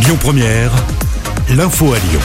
Lyon 0.00 0.16
Première, 0.20 0.70
l'info 1.50 1.92
à 1.92 1.98
Lyon. 1.98 2.20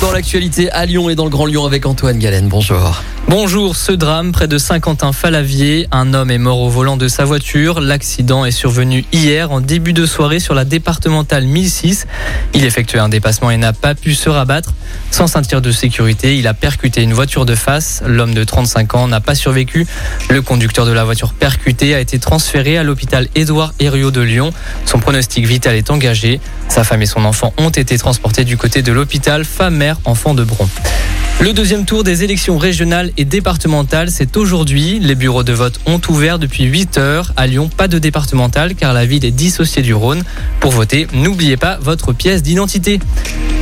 Dans 0.00 0.12
l'actualité 0.12 0.70
à 0.70 0.86
Lyon 0.86 1.10
et 1.10 1.16
dans 1.16 1.24
le 1.24 1.30
Grand 1.30 1.46
Lyon 1.46 1.64
avec 1.64 1.84
Antoine 1.84 2.18
Galen. 2.18 2.48
Bonjour. 2.48 3.02
Bonjour, 3.28 3.76
ce 3.76 3.92
drame 3.92 4.32
près 4.32 4.48
de 4.48 4.58
Saint-Quentin-Falavier, 4.58 5.86
un 5.92 6.14
homme 6.14 6.32
est 6.32 6.38
mort 6.38 6.58
au 6.58 6.68
volant 6.68 6.96
de 6.96 7.06
sa 7.06 7.24
voiture. 7.24 7.80
L'accident 7.80 8.44
est 8.44 8.50
survenu 8.50 9.04
hier 9.12 9.52
en 9.52 9.60
début 9.60 9.92
de 9.92 10.04
soirée 10.04 10.40
sur 10.40 10.54
la 10.54 10.64
départementale 10.64 11.44
1006. 11.44 12.06
Il 12.54 12.64
effectuait 12.64 12.98
un 12.98 13.08
dépassement 13.08 13.50
et 13.52 13.56
n'a 13.56 13.72
pas 13.72 13.94
pu 13.94 14.14
se 14.14 14.28
rabattre. 14.28 14.74
Sans 15.12 15.28
ceinture 15.28 15.60
de 15.60 15.70
sécurité, 15.70 16.38
il 16.38 16.48
a 16.48 16.54
percuté 16.54 17.02
une 17.02 17.12
voiture 17.12 17.46
de 17.46 17.54
face. 17.54 18.02
L'homme 18.04 18.34
de 18.34 18.42
35 18.42 18.94
ans 18.96 19.06
n'a 19.06 19.20
pas 19.20 19.36
survécu. 19.36 19.86
Le 20.28 20.42
conducteur 20.42 20.84
de 20.84 20.92
la 20.92 21.04
voiture 21.04 21.32
percutée 21.32 21.94
a 21.94 22.00
été 22.00 22.18
transféré 22.18 22.78
à 22.78 22.82
l'hôpital 22.82 23.28
Édouard 23.36 23.74
Herriot 23.78 24.10
de 24.10 24.22
Lyon. 24.22 24.52
Son 24.86 24.98
pronostic 24.98 25.46
vital 25.46 25.76
est 25.76 25.90
engagé. 25.90 26.40
Sa 26.68 26.82
femme 26.82 27.02
et 27.02 27.06
son 27.06 27.24
enfant 27.24 27.52
ont 27.58 27.70
été 27.70 27.96
transportés 27.96 28.44
du 28.44 28.56
côté 28.56 28.82
de 28.82 28.90
l'hôpital 28.90 29.44
femme, 29.44 29.76
mère, 29.76 29.98
enfant 30.04 30.34
de 30.34 30.42
Bron. 30.42 30.68
Le 31.40 31.54
deuxième 31.54 31.86
tour 31.86 32.04
des 32.04 32.22
élections 32.22 32.58
régionales 32.58 33.12
et 33.16 33.24
départementales, 33.24 34.10
c'est 34.10 34.36
aujourd'hui. 34.36 34.98
Les 35.00 35.14
bureaux 35.14 35.42
de 35.42 35.54
vote 35.54 35.80
ont 35.86 36.00
ouvert 36.10 36.38
depuis 36.38 36.64
8 36.64 36.98
heures. 36.98 37.32
À 37.34 37.46
Lyon, 37.46 37.70
pas 37.74 37.88
de 37.88 37.98
départemental 37.98 38.74
car 38.74 38.92
la 38.92 39.06
ville 39.06 39.24
est 39.24 39.30
dissociée 39.30 39.80
du 39.80 39.94
Rhône. 39.94 40.22
Pour 40.60 40.72
voter, 40.72 41.06
n'oubliez 41.14 41.56
pas 41.56 41.78
votre 41.80 42.12
pièce 42.12 42.42
d'identité. 42.42 43.00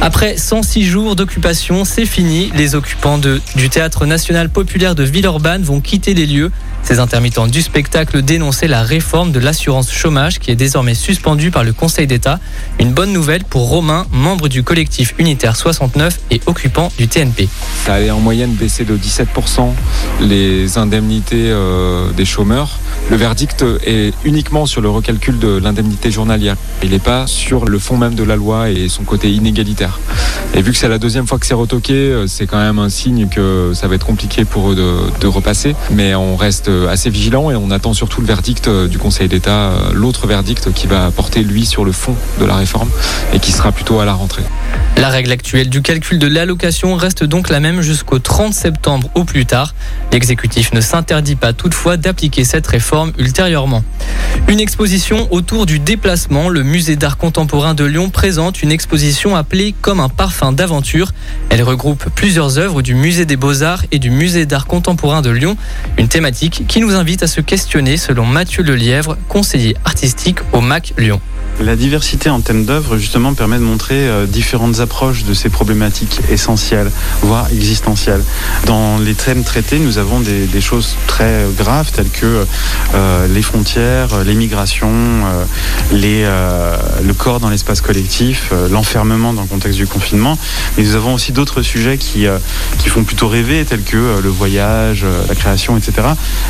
Après 0.00 0.36
106 0.36 0.84
jours 0.84 1.16
d'occupation, 1.16 1.84
c'est 1.84 2.06
fini. 2.06 2.52
Les 2.54 2.76
occupants 2.76 3.18
du 3.18 3.68
Théâtre 3.68 4.06
national 4.06 4.48
populaire 4.48 4.94
de 4.94 5.02
Villeurbanne 5.02 5.62
vont 5.62 5.80
quitter 5.80 6.14
les 6.14 6.24
lieux. 6.24 6.52
Ces 6.84 7.00
intermittents 7.00 7.48
du 7.48 7.60
spectacle 7.60 8.22
dénonçaient 8.22 8.68
la 8.68 8.82
réforme 8.82 9.32
de 9.32 9.40
l'assurance 9.40 9.92
chômage 9.92 10.38
qui 10.38 10.52
est 10.52 10.56
désormais 10.56 10.94
suspendue 10.94 11.50
par 11.50 11.64
le 11.64 11.72
Conseil 11.72 12.06
d'État. 12.06 12.38
Une 12.78 12.92
bonne 12.92 13.12
nouvelle 13.12 13.44
pour 13.44 13.68
Romain, 13.68 14.06
membre 14.12 14.48
du 14.48 14.62
collectif 14.62 15.14
unitaire 15.18 15.56
69 15.56 16.20
et 16.30 16.40
occupant 16.46 16.92
du 16.96 17.08
TNP. 17.08 17.48
Ça 17.84 17.94
allait 17.94 18.12
en 18.12 18.20
moyenne 18.20 18.52
baisser 18.52 18.84
de 18.84 18.96
17% 18.96 19.72
les 20.20 20.78
indemnités 20.78 21.50
euh, 21.50 22.10
des 22.12 22.24
chômeurs. 22.24 22.78
Le 23.10 23.16
verdict 23.16 23.64
est 23.86 24.12
uniquement 24.24 24.66
sur 24.66 24.82
le 24.82 24.90
recalcul 24.90 25.38
de 25.38 25.58
l'indemnité 25.58 26.10
journalière. 26.10 26.56
Il 26.82 26.90
n'est 26.90 26.98
pas 26.98 27.26
sur 27.26 27.64
le 27.64 27.78
fond 27.78 27.96
même 27.96 28.14
de 28.14 28.22
la 28.22 28.36
loi 28.36 28.68
et 28.68 28.88
son 28.88 29.02
côté 29.02 29.30
inégalitaire. 29.30 29.98
Et 30.52 30.60
vu 30.60 30.72
que 30.72 30.78
c'est 30.78 30.88
la 30.88 30.98
deuxième 30.98 31.26
fois 31.26 31.38
que 31.38 31.46
c'est 31.46 31.54
retoqué, 31.54 31.94
euh, 31.94 32.26
c'est 32.26 32.46
quand 32.46 32.58
même 32.58 32.78
un 32.78 32.90
signe 32.90 33.28
que 33.28 33.72
ça 33.74 33.88
va 33.88 33.94
être 33.94 34.04
compliqué 34.04 34.44
pour 34.44 34.72
eux 34.72 34.74
de, 34.74 35.26
repasser. 35.26 35.74
Mais 35.90 36.14
on 36.14 36.36
reste 36.36 36.70
assez 36.88 37.08
vigilant 37.08 37.50
et 37.50 37.56
on 37.56 37.70
attend 37.70 37.94
surtout 37.94 38.20
le 38.20 38.26
verdict 38.26 38.68
euh, 38.68 38.88
du 38.88 38.98
Conseil 38.98 39.28
d'État, 39.28 39.72
l'autre 39.94 40.26
verdict 40.26 40.72
qui 40.72 40.86
va 40.86 41.10
porter 41.10 41.42
lui 41.42 41.64
sur 41.64 41.84
le 41.84 41.92
fond 41.92 42.14
de 42.40 42.44
la 42.44 42.56
réforme 42.56 42.90
et 43.32 43.38
qui 43.38 43.52
sera 43.52 43.72
plutôt 43.72 44.00
à 44.00 44.04
la 44.04 44.12
rentrée. 44.12 44.42
La 44.96 45.08
règle 45.08 45.30
actuelle 45.30 45.70
du 45.70 45.80
calcul 45.80 46.18
de 46.18 46.26
l'allocation 46.26 46.96
reste 46.96 47.24
donc 47.24 47.50
la 47.50 47.60
même 47.60 47.82
jusqu'au 47.82 48.18
30 48.18 48.52
septembre 48.52 49.08
au 49.14 49.24
plus 49.24 49.46
tard. 49.46 49.74
L'exécutif 50.12 50.72
ne 50.72 50.80
s'interdit 50.80 51.36
pas 51.36 51.52
toutefois 51.52 51.96
d'appliquer 51.96 52.44
cette 52.44 52.66
réforme 52.66 52.97
Une 54.48 54.60
exposition 54.60 55.28
autour 55.30 55.66
du 55.66 55.78
déplacement. 55.78 56.48
Le 56.48 56.62
musée 56.62 56.96
d'art 56.96 57.16
contemporain 57.16 57.74
de 57.74 57.84
Lyon 57.84 58.10
présente 58.10 58.62
une 58.62 58.72
exposition 58.72 59.36
appelée 59.36 59.74
Comme 59.80 60.00
un 60.00 60.08
parfum 60.08 60.52
d'aventure. 60.52 61.12
Elle 61.50 61.62
regroupe 61.62 62.06
plusieurs 62.14 62.58
œuvres 62.58 62.82
du 62.82 62.94
musée 62.94 63.26
des 63.26 63.36
beaux-arts 63.36 63.84
et 63.92 63.98
du 63.98 64.10
musée 64.10 64.46
d'art 64.46 64.66
contemporain 64.66 65.22
de 65.22 65.30
Lyon. 65.30 65.56
Une 65.98 66.08
thématique 66.08 66.64
qui 66.66 66.80
nous 66.80 66.94
invite 66.94 67.22
à 67.22 67.26
se 67.26 67.40
questionner 67.40 67.96
selon 67.96 68.26
Mathieu 68.26 68.62
Lelièvre, 68.62 69.16
conseiller 69.28 69.76
artistique 69.84 70.38
au 70.52 70.60
MAC 70.60 70.94
Lyon. 70.98 71.20
La 71.60 71.74
diversité 71.74 72.30
en 72.30 72.40
thème 72.40 72.64
d'œuvre, 72.64 72.98
justement, 72.98 73.34
permet 73.34 73.56
de 73.58 73.62
montrer 73.62 74.08
euh, 74.08 74.26
différentes 74.26 74.80
approches 74.80 75.24
de 75.24 75.34
ces 75.34 75.48
problématiques 75.48 76.20
essentielles, 76.30 76.90
voire 77.22 77.48
existentielles. 77.52 78.22
Dans 78.66 78.98
les 78.98 79.14
thèmes 79.14 79.42
traités, 79.42 79.78
nous 79.78 79.98
avons 79.98 80.20
des, 80.20 80.60
choses 80.60 80.96
très 81.06 81.46
graves, 81.56 81.90
telles 81.92 82.10
que 82.10 82.44
euh, 82.94 83.28
les 83.28 83.42
frontières, 83.42 84.24
les 84.24 84.34
migrations, 84.34 84.88
euh, 84.88 85.44
euh, 85.92 86.76
le 87.04 87.14
corps 87.14 87.40
dans 87.40 87.50
l'espace 87.50 87.80
collectif, 87.80 88.50
euh, 88.52 88.68
l'enfermement 88.68 89.32
dans 89.32 89.42
le 89.42 89.48
contexte 89.48 89.78
du 89.78 89.86
confinement. 89.86 90.38
Mais 90.76 90.84
nous 90.84 90.94
avons 90.94 91.14
aussi 91.14 91.32
d'autres 91.32 91.62
sujets 91.62 91.98
qui, 91.98 92.26
euh, 92.26 92.38
qui 92.78 92.88
font 92.88 93.04
plutôt 93.04 93.28
rêver, 93.28 93.64
tels 93.64 93.82
que 93.82 93.96
euh, 93.96 94.20
le 94.20 94.28
voyage, 94.28 95.02
euh, 95.04 95.22
la 95.28 95.34
création, 95.34 95.76
etc. 95.76 96.08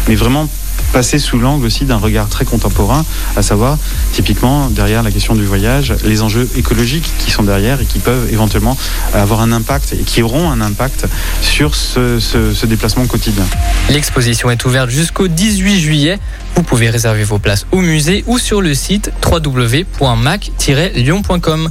Mais 0.08 0.14
vraiment 0.14 0.48
passer 0.92 1.18
sous 1.18 1.38
l'angle 1.38 1.66
aussi 1.66 1.84
d'un 1.84 1.98
regard 1.98 2.28
très 2.28 2.44
contemporain, 2.44 3.04
à 3.36 3.42
savoir 3.42 3.76
typiquement 4.12 4.68
derrière 4.68 4.97
la 5.02 5.10
question 5.10 5.34
du 5.34 5.44
voyage, 5.44 5.94
les 6.04 6.22
enjeux 6.22 6.48
écologiques 6.56 7.10
qui 7.18 7.30
sont 7.30 7.42
derrière 7.42 7.80
et 7.80 7.84
qui 7.84 7.98
peuvent 7.98 8.32
éventuellement 8.32 8.76
avoir 9.14 9.40
un 9.40 9.52
impact 9.52 9.92
et 9.92 10.04
qui 10.04 10.22
auront 10.22 10.50
un 10.50 10.60
impact 10.60 11.06
sur 11.40 11.74
ce, 11.74 12.20
ce, 12.20 12.52
ce 12.52 12.66
déplacement 12.66 13.06
quotidien. 13.06 13.44
L'exposition 13.90 14.50
est 14.50 14.64
ouverte 14.64 14.90
jusqu'au 14.90 15.28
18 15.28 15.80
juillet. 15.80 16.18
Vous 16.54 16.62
pouvez 16.62 16.90
réserver 16.90 17.24
vos 17.24 17.38
places 17.38 17.66
au 17.72 17.80
musée 17.80 18.24
ou 18.26 18.38
sur 18.38 18.60
le 18.60 18.74
site 18.74 19.10
www.mac-lyon.com. 19.24 21.70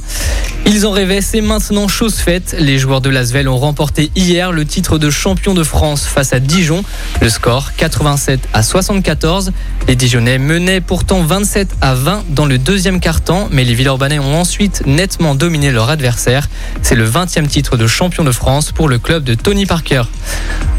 Ils 0.70 0.86
en 0.86 0.90
rêvaient, 0.90 1.22
c'est 1.22 1.40
maintenant 1.40 1.88
chose 1.88 2.16
faite. 2.16 2.54
Les 2.58 2.78
joueurs 2.78 3.00
de 3.00 3.08
Lasvel 3.08 3.48
ont 3.48 3.56
remporté 3.56 4.10
hier 4.14 4.52
le 4.52 4.66
titre 4.66 4.98
de 4.98 5.08
champion 5.08 5.54
de 5.54 5.62
France 5.62 6.04
face 6.04 6.34
à 6.34 6.40
Dijon. 6.40 6.84
Le 7.22 7.30
score 7.30 7.74
87 7.74 8.38
à 8.52 8.62
74. 8.62 9.52
Les 9.88 9.96
Dijonnais 9.96 10.36
menaient 10.36 10.82
pourtant 10.82 11.22
27 11.22 11.70
à 11.80 11.94
20 11.94 12.24
dans 12.28 12.44
le 12.44 12.58
deuxième 12.58 13.00
quart-temps, 13.00 13.48
mais 13.50 13.64
les 13.64 13.72
Villeurbanais 13.72 14.18
ont 14.18 14.38
ensuite 14.38 14.82
nettement 14.86 15.34
dominé 15.34 15.70
leur 15.70 15.88
adversaire. 15.88 16.50
C'est 16.82 16.96
le 16.96 17.08
20e 17.08 17.46
titre 17.46 17.78
de 17.78 17.86
champion 17.86 18.22
de 18.22 18.32
France 18.32 18.70
pour 18.70 18.90
le 18.90 18.98
club 18.98 19.24
de 19.24 19.32
Tony 19.32 19.64
Parker. 19.64 20.02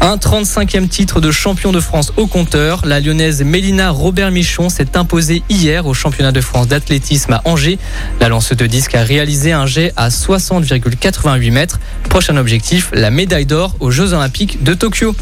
Un 0.02 0.16
35e 0.16 0.88
titre 0.88 1.20
de 1.20 1.30
champion 1.30 1.72
de 1.72 1.80
France 1.80 2.14
au 2.16 2.26
compteur. 2.26 2.80
La 2.86 3.00
lyonnaise 3.00 3.42
Mélina 3.42 3.90
Robert 3.90 4.30
Michon 4.30 4.70
s'est 4.70 4.96
imposée 4.96 5.42
hier 5.50 5.86
au 5.86 5.92
championnat 5.92 6.32
de 6.32 6.40
France 6.40 6.68
d'athlétisme 6.68 7.34
à 7.34 7.42
Angers. 7.44 7.78
La 8.18 8.30
lanceuse 8.30 8.56
de 8.56 8.66
disque 8.66 8.94
a 8.94 9.02
réalisé 9.02 9.52
un 9.52 9.66
jet 9.66 9.92
à 9.96 10.08
60,88 10.08 11.52
mètres. 11.52 11.80
Prochain 12.08 12.38
objectif, 12.38 12.90
la 12.94 13.10
médaille 13.10 13.44
d'or 13.44 13.76
aux 13.80 13.90
Jeux 13.90 14.14
Olympiques 14.14 14.62
de 14.62 14.72
Tokyo. 14.72 15.14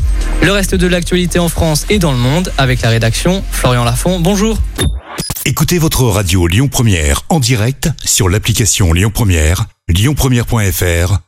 Le 0.42 0.52
reste 0.52 0.76
de 0.76 0.86
l'actualité 0.86 1.40
en 1.40 1.48
France 1.48 1.84
et 1.90 1.98
dans 1.98 2.12
le 2.12 2.18
monde 2.18 2.52
avec 2.56 2.80
la 2.82 2.90
rédaction 2.90 3.42
Florian 3.50 3.82
Lafont. 3.82 4.20
Bonjour. 4.20 4.58
Écoutez 5.44 5.78
votre 5.78 6.04
radio 6.04 6.46
Lyon 6.46 6.68
Première 6.68 7.22
en 7.30 7.40
direct 7.40 7.90
sur 8.04 8.28
l'application 8.28 8.92
Lyon 8.92 9.10
Première, 9.12 9.64
lyonpremière.fr 9.88 11.27